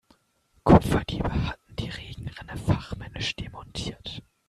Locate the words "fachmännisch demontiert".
2.57-4.23